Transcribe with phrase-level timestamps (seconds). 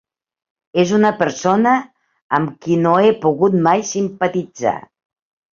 [0.83, 1.73] És una persona
[2.39, 4.77] amb qui no he pogut mai simpatitzar.